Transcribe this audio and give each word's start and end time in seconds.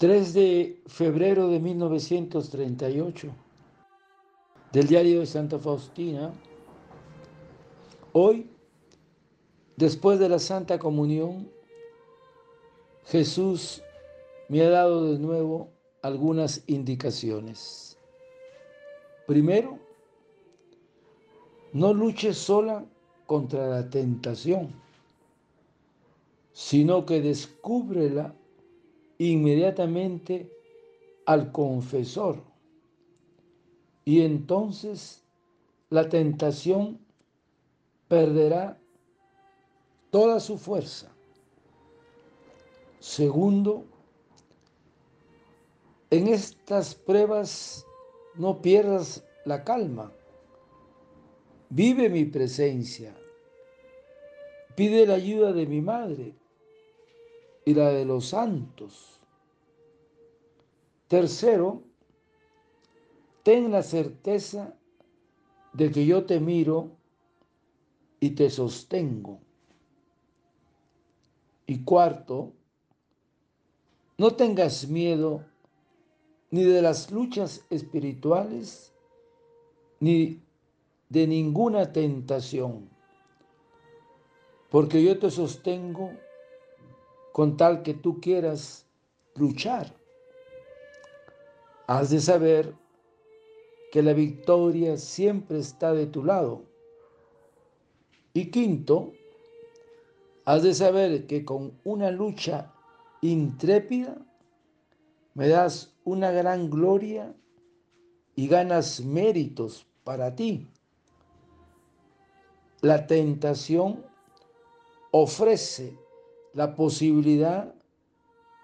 3 0.00 0.32
de 0.32 0.82
febrero 0.86 1.48
de 1.48 1.60
1938, 1.60 3.28
del 4.72 4.86
diario 4.86 5.20
de 5.20 5.26
Santa 5.26 5.58
Faustina. 5.58 6.32
Hoy, 8.14 8.48
después 9.76 10.18
de 10.18 10.30
la 10.30 10.38
Santa 10.38 10.78
Comunión, 10.78 11.50
Jesús 13.08 13.82
me 14.48 14.62
ha 14.62 14.70
dado 14.70 15.12
de 15.12 15.18
nuevo 15.18 15.68
algunas 16.00 16.62
indicaciones. 16.66 17.98
Primero, 19.26 19.78
no 21.74 21.92
luches 21.92 22.38
sola 22.38 22.86
contra 23.26 23.68
la 23.68 23.90
tentación, 23.90 24.72
sino 26.54 27.04
que 27.04 27.20
descúbrela 27.20 28.34
inmediatamente 29.20 30.50
al 31.26 31.52
confesor. 31.52 32.42
Y 34.06 34.22
entonces 34.22 35.22
la 35.90 36.08
tentación 36.08 36.98
perderá 38.08 38.80
toda 40.08 40.40
su 40.40 40.56
fuerza. 40.56 41.14
Segundo, 42.98 43.84
en 46.08 46.28
estas 46.28 46.94
pruebas 46.94 47.84
no 48.36 48.62
pierdas 48.62 49.22
la 49.44 49.64
calma. 49.64 50.14
Vive 51.68 52.08
mi 52.08 52.24
presencia. 52.24 53.14
Pide 54.76 55.06
la 55.06 55.14
ayuda 55.14 55.52
de 55.52 55.66
mi 55.66 55.82
madre 55.82 56.39
y 57.64 57.74
la 57.74 57.90
de 57.90 58.04
los 58.04 58.26
santos. 58.26 59.20
Tercero, 61.08 61.82
ten 63.42 63.70
la 63.70 63.82
certeza 63.82 64.74
de 65.72 65.90
que 65.90 66.06
yo 66.06 66.24
te 66.24 66.40
miro 66.40 66.90
y 68.20 68.30
te 68.30 68.50
sostengo. 68.50 69.40
Y 71.66 71.84
cuarto, 71.84 72.52
no 74.18 74.32
tengas 74.32 74.88
miedo 74.88 75.44
ni 76.50 76.64
de 76.64 76.82
las 76.82 77.10
luchas 77.10 77.64
espirituales, 77.70 78.92
ni 80.00 80.42
de 81.08 81.26
ninguna 81.26 81.92
tentación, 81.92 82.88
porque 84.70 85.02
yo 85.02 85.18
te 85.18 85.30
sostengo 85.30 86.10
con 87.32 87.56
tal 87.56 87.82
que 87.82 87.94
tú 87.94 88.20
quieras 88.20 88.86
luchar. 89.34 89.94
Has 91.86 92.10
de 92.10 92.20
saber 92.20 92.74
que 93.90 94.02
la 94.02 94.12
victoria 94.12 94.96
siempre 94.96 95.58
está 95.58 95.92
de 95.92 96.06
tu 96.06 96.24
lado. 96.24 96.62
Y 98.32 98.50
quinto, 98.50 99.12
has 100.44 100.62
de 100.62 100.74
saber 100.74 101.26
que 101.26 101.44
con 101.44 101.78
una 101.84 102.10
lucha 102.10 102.72
intrépida 103.20 104.16
me 105.34 105.48
das 105.48 105.92
una 106.04 106.30
gran 106.30 106.70
gloria 106.70 107.34
y 108.36 108.48
ganas 108.48 109.00
méritos 109.00 109.86
para 110.04 110.34
ti. 110.34 110.68
La 112.80 113.06
tentación 113.06 114.04
ofrece 115.10 115.98
la 116.54 116.74
posibilidad 116.74 117.74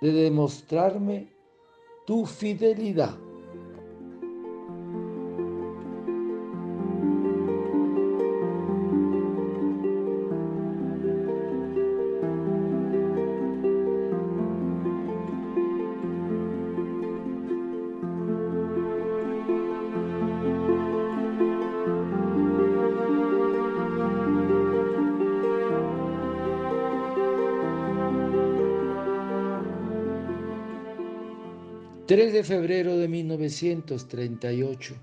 de 0.00 0.12
demostrarme 0.12 1.28
tu 2.06 2.26
fidelidad. 2.26 3.27
3 32.08 32.32
de 32.32 32.42
febrero 32.42 32.96
de 32.96 33.06
1938. 33.06 34.94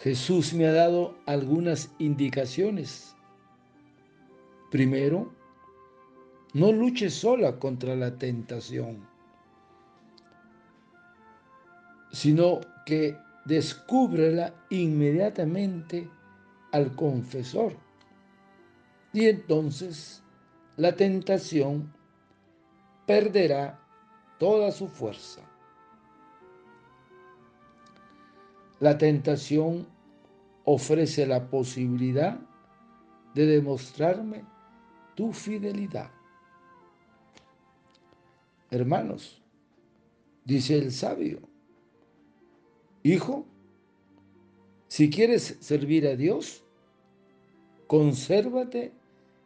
Jesús 0.00 0.52
me 0.52 0.66
ha 0.66 0.72
dado 0.74 1.16
algunas 1.24 1.90
indicaciones. 1.98 3.16
Primero, 4.70 5.32
no 6.52 6.70
luches 6.70 7.14
sola 7.14 7.58
contra 7.58 7.96
la 7.96 8.18
tentación, 8.18 9.08
sino 12.10 12.60
que 12.84 13.16
descúbrela 13.46 14.52
inmediatamente 14.68 16.10
al 16.72 16.94
confesor. 16.94 17.74
Y 19.14 19.28
entonces 19.28 20.22
la 20.76 20.94
tentación 20.94 21.90
perderá 23.06 23.81
toda 24.42 24.72
su 24.72 24.88
fuerza. 24.88 25.40
La 28.80 28.98
tentación 28.98 29.86
ofrece 30.64 31.28
la 31.28 31.48
posibilidad 31.48 32.40
de 33.36 33.46
demostrarme 33.46 34.44
tu 35.14 35.32
fidelidad. 35.32 36.10
Hermanos, 38.68 39.40
dice 40.44 40.76
el 40.76 40.90
sabio, 40.90 41.38
hijo, 43.04 43.46
si 44.88 45.08
quieres 45.08 45.56
servir 45.60 46.04
a 46.08 46.16
Dios, 46.16 46.64
consérvate 47.86 48.90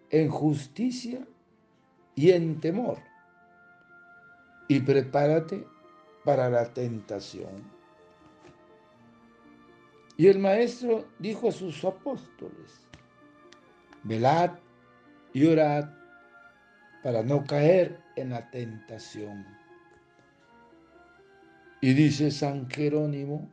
en 0.08 0.30
justicia 0.30 1.28
y 2.14 2.30
en 2.30 2.58
temor 2.62 3.05
y 4.68 4.80
prepárate 4.80 5.66
para 6.24 6.50
la 6.50 6.72
tentación. 6.72 7.76
Y 10.16 10.28
el 10.28 10.38
maestro 10.38 11.06
dijo 11.18 11.48
a 11.48 11.52
sus 11.52 11.84
apóstoles, 11.84 12.86
velad 14.02 14.52
y 15.32 15.46
orad 15.46 15.90
para 17.02 17.22
no 17.22 17.44
caer 17.44 18.00
en 18.16 18.30
la 18.30 18.50
tentación. 18.50 19.46
Y 21.80 21.92
dice 21.92 22.30
San 22.30 22.68
Jerónimo, 22.70 23.48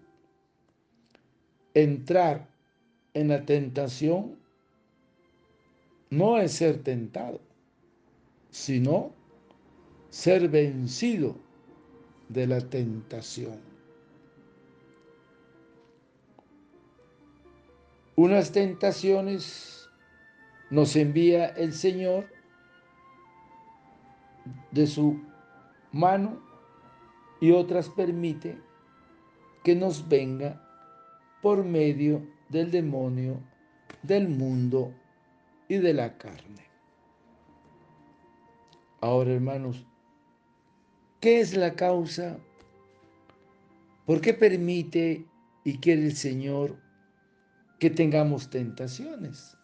entrar 1.74 2.48
en 3.13 3.27
la 3.27 3.45
tentación 3.45 4.39
no 6.09 6.38
es 6.38 6.54
ser 6.54 6.81
tentado, 6.83 7.42
sino 8.50 9.12
ser 10.13 10.48
vencido 10.48 11.36
de 12.30 12.45
la 12.45 12.62
tentación. 12.62 13.60
Unas 18.15 18.51
tentaciones 18.51 19.89
nos 20.69 20.95
envía 20.95 21.48
el 21.48 21.74
Señor 21.74 22.27
de 24.69 24.86
su 24.86 25.19
mano 25.92 26.39
y 27.42 27.50
otras 27.50 27.89
permite 27.89 28.62
que 29.63 29.75
nos 29.75 30.07
venga 30.07 30.62
por 31.42 31.63
medio 31.63 32.21
del 32.50 32.69
demonio, 32.69 33.39
del 34.04 34.30
mundo 34.30 34.94
y 35.68 35.77
de 35.77 35.94
la 35.95 36.19
carne. 36.19 36.68
Ahora, 39.01 39.31
hermanos, 39.31 39.88
¿Qué 41.24 41.40
es 41.40 41.56
la 41.56 41.74
causa? 41.74 42.38
¿Por 44.06 44.20
qué 44.20 44.34
permite 44.34 45.25
y 45.64 45.78
quiere 45.78 46.04
el 46.08 46.18
Señor 46.18 46.75
que 47.80 47.90
tengamos 47.90 48.50
tentaciones? 48.50 49.58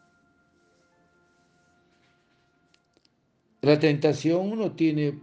La 3.60 3.78
tentación 3.78 4.58
no 4.58 4.72
tiene 4.72 5.20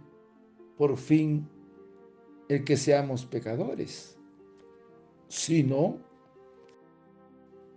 por 0.77 0.95
fin 0.97 1.49
el 2.49 2.63
que 2.63 2.77
seamos 2.77 3.25
pecadores, 3.25 4.15
sino 5.29 5.97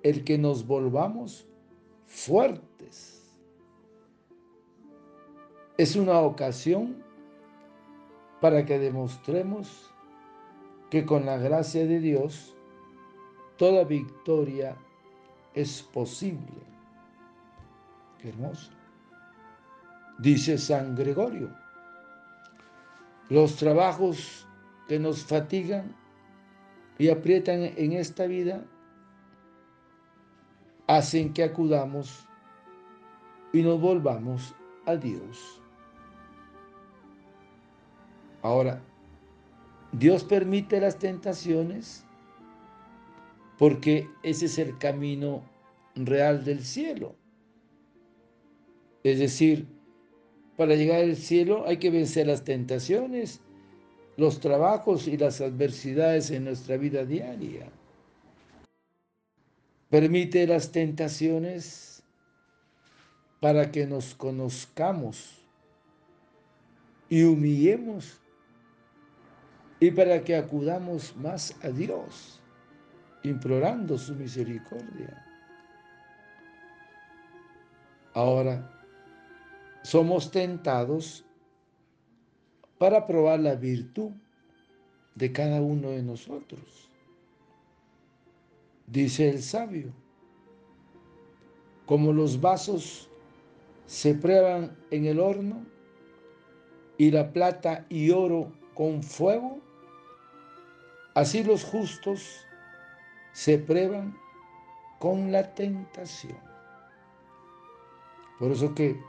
el 0.03 0.23
que 0.23 0.37
nos 0.37 0.67
volvamos 0.67 1.49
fuertes. 2.05 3.35
Es 5.79 5.97
una 5.97 6.21
ocasión 6.21 7.09
para 8.41 8.65
que 8.65 8.79
demostremos 8.79 9.91
que 10.91 11.05
con 11.05 11.27
la 11.27 11.37
gracia 11.37 11.87
de 11.87 12.01
Dios 12.01 12.55
toda 13.57 13.85
victoria 13.85 14.77
es 15.55 15.83
posible. 15.83 16.63
Qué 18.19 18.31
hermoso. 18.31 18.71
Dice 20.19 20.59
San 20.59 20.97
Gregorio, 20.97 21.51
los 23.29 23.57
trabajos 23.57 24.47
que 24.89 24.99
nos 24.99 25.25
fatigan 25.25 25.95
y 26.99 27.09
aprietan 27.09 27.73
en 27.77 27.93
esta 27.93 28.27
vida 28.27 28.65
hacen 30.87 31.33
que 31.33 31.45
acudamos 31.45 32.27
y 33.53 33.63
nos 33.63 33.81
volvamos 33.81 34.55
a 34.87 34.97
Dios. 34.97 35.60
Ahora, 38.43 38.83
Dios 39.93 40.25
permite 40.25 40.81
las 40.81 40.99
tentaciones 40.99 42.05
porque 43.59 44.09
ese 44.23 44.47
es 44.47 44.59
el 44.59 44.79
camino 44.79 45.43
real 45.95 46.45
del 46.45 46.65
cielo. 46.65 47.15
Es 49.03 49.19
decir, 49.19 49.67
para 50.57 50.75
llegar 50.75 51.01
al 51.01 51.17
cielo 51.17 51.67
hay 51.67 51.79
que 51.79 51.91
vencer 51.91 52.27
las 52.27 52.45
tentaciones, 52.45 53.41
los 54.17 54.41
trabajos 54.41 55.09
y 55.09 55.17
las 55.17 55.41
adversidades 55.41 56.31
en 56.31 56.45
nuestra 56.45 56.77
vida 56.77 57.05
diaria. 57.05 57.71
Permite 59.89 60.47
las 60.47 60.71
tentaciones 60.71 62.03
para 63.41 63.73
que 63.73 63.87
nos 63.87 64.15
conozcamos 64.15 65.41
y 67.09 67.25
humillemos 67.25 68.20
y 69.81 69.91
para 69.91 70.23
que 70.23 70.37
acudamos 70.37 71.17
más 71.17 71.57
a 71.65 71.71
Dios, 71.71 72.41
implorando 73.23 73.97
su 73.97 74.15
misericordia. 74.15 75.27
Ahora, 78.13 78.71
somos 79.83 80.31
tentados 80.31 81.25
para 82.79 83.07
probar 83.07 83.41
la 83.41 83.55
virtud 83.55 84.11
de 85.15 85.33
cada 85.33 85.63
uno 85.63 85.91
de 85.91 86.03
nosotros. 86.03 86.91
Dice 88.87 89.31
el 89.31 89.43
sabio, 89.43 89.93
como 91.87 92.13
los 92.13 92.41
vasos 92.41 93.09
se 93.87 94.15
prueban 94.15 94.77
en 94.91 95.07
el 95.07 95.21
horno 95.21 95.65
y 96.99 97.11
la 97.11 97.33
plata 97.33 97.87
y 97.89 98.11
oro 98.11 98.53
con 98.75 99.03
fuego, 99.03 99.61
así 101.15 101.45
los 101.45 101.65
justos 101.65 102.47
se 103.33 103.59
prueban 103.59 104.17
con 104.99 105.33
la 105.33 105.55
tentación. 105.55 106.39
Por 108.39 108.53
eso 108.53 108.75
que 108.75 109.01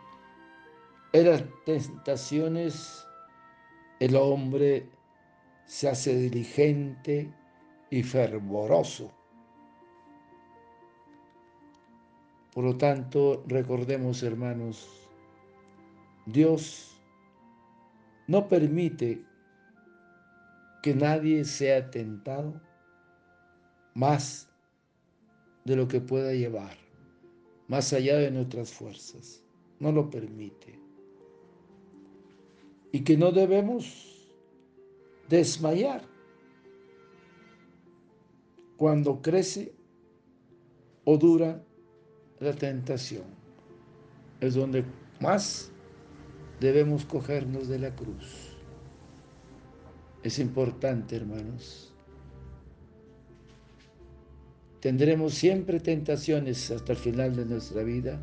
en 1.13 1.29
las 1.29 1.43
tentaciones 1.65 3.05
el 3.99 4.15
hombre 4.15 4.89
se 5.65 5.89
hace 5.89 6.15
diligente 6.15 7.33
y 7.89 8.03
fervoroso 8.03 9.11
Por 12.53 12.65
lo 12.65 12.75
tanto, 12.75 13.43
recordemos, 13.47 14.23
hermanos, 14.23 15.07
Dios 16.25 16.97
no 18.27 18.49
permite 18.49 19.23
que 20.81 20.95
nadie 20.95 21.45
sea 21.45 21.91
tentado 21.91 22.59
más 23.93 24.49
de 25.65 25.75
lo 25.75 25.87
que 25.87 26.01
pueda 26.01 26.33
llevar, 26.33 26.75
más 27.67 27.93
allá 27.93 28.17
de 28.17 28.31
nuestras 28.31 28.71
fuerzas. 28.71 29.43
No 29.79 29.91
lo 29.91 30.09
permite. 30.09 30.79
Y 32.91 33.03
que 33.03 33.17
no 33.17 33.31
debemos 33.31 34.31
desmayar 35.29 36.03
cuando 38.77 39.21
crece 39.21 39.73
o 41.05 41.17
dura 41.17 41.63
la 42.39 42.53
tentación. 42.53 43.25
Es 44.39 44.55
donde 44.55 44.83
más 45.19 45.71
debemos 46.59 47.05
cogernos 47.05 47.67
de 47.67 47.79
la 47.79 47.95
cruz. 47.95 48.50
Es 50.23 50.37
importante, 50.37 51.15
hermanos. 51.15 51.91
Tendremos 54.79 55.33
siempre 55.33 55.79
tentaciones 55.79 56.69
hasta 56.71 56.93
el 56.93 56.97
final 56.97 57.35
de 57.35 57.45
nuestra 57.45 57.83
vida, 57.83 58.19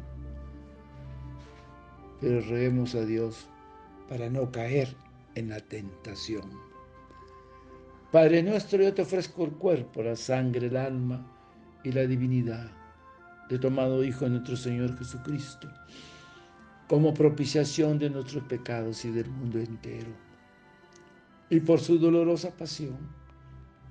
pero 2.20 2.40
roguemos 2.40 2.94
a 2.94 3.04
Dios 3.04 3.48
para 4.08 4.28
no 4.28 4.50
caer 4.50 4.88
en 5.34 5.50
la 5.50 5.60
tentación. 5.60 6.50
Padre 8.10 8.42
nuestro, 8.42 8.82
yo 8.82 8.94
te 8.94 9.02
ofrezco 9.02 9.44
el 9.44 9.52
cuerpo, 9.52 10.02
la 10.02 10.16
sangre, 10.16 10.68
el 10.68 10.76
alma 10.76 11.24
y 11.84 11.92
la 11.92 12.02
divinidad 12.02 12.70
de 13.48 13.58
tomado 13.58 14.04
Hijo 14.04 14.24
de 14.24 14.30
nuestro 14.32 14.56
Señor 14.56 14.96
Jesucristo, 14.98 15.68
como 16.86 17.14
propiciación 17.14 17.98
de 17.98 18.10
nuestros 18.10 18.44
pecados 18.44 19.04
y 19.04 19.10
del 19.10 19.28
mundo 19.30 19.58
entero. 19.58 20.27
Y 21.50 21.60
por 21.60 21.80
su 21.80 21.98
dolorosa 21.98 22.54
pasión, 22.56 22.98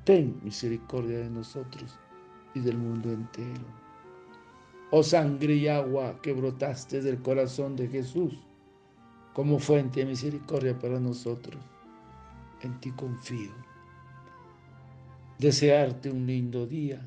ten 0.04 0.40
misericordia 0.44 1.20
de 1.20 1.30
nosotros 1.30 1.98
y 2.54 2.60
del 2.60 2.78
mundo 2.78 3.12
entero. 3.12 3.66
Oh 4.92 5.04
sangre 5.04 5.56
y 5.56 5.68
agua 5.68 6.22
que 6.22 6.34
brotaste 6.34 7.02
del 7.02 7.22
corazón 7.22 7.76
de 7.76 7.88
Jesús, 7.88 8.34
como 9.34 9.60
fuente 9.60 10.00
de 10.00 10.06
misericordia 10.06 10.78
para 10.78 11.00
nosotros, 11.00 11.62
en 12.62 12.80
ti 12.80 12.92
confío. 12.92 13.52
Desearte 15.40 16.10
un 16.10 16.26
lindo 16.26 16.66
día 16.66 17.06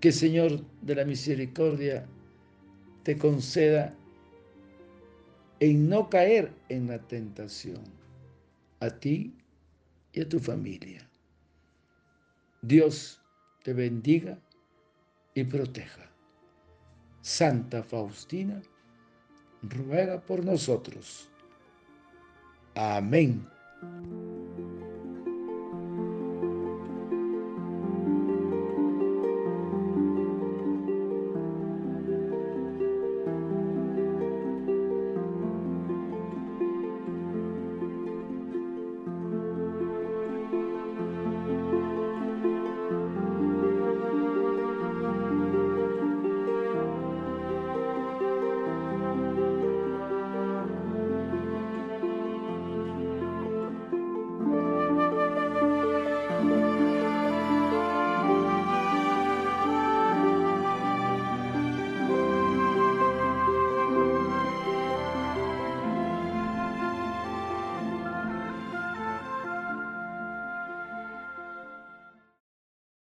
que 0.00 0.12
Señor 0.12 0.60
de 0.82 0.94
la 0.94 1.04
misericordia 1.04 2.06
te 3.02 3.16
conceda 3.16 3.94
en 5.60 5.88
no 5.88 6.10
caer 6.10 6.52
en 6.68 6.88
la 6.88 6.98
tentación, 6.98 7.82
a 8.80 8.90
ti 8.90 9.34
y 10.12 10.20
a 10.20 10.28
tu 10.28 10.38
familia. 10.38 11.08
Dios 12.62 13.20
te 13.62 13.72
bendiga 13.72 14.38
y 15.34 15.44
proteja. 15.44 16.10
Santa 17.20 17.82
Faustina, 17.82 18.62
ruega 19.62 20.20
por 20.20 20.44
nosotros. 20.44 21.28
Amén. 22.74 23.46